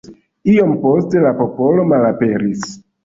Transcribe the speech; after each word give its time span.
Iom 0.53 0.71
poste 0.85 1.21
la 1.27 1.33
popolo 1.43 1.85
malaperis. 1.91 2.65